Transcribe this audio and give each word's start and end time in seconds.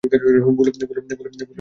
ভুল 0.47 0.67
উত্তর, 0.69 0.85
নাইজেল। 0.99 1.41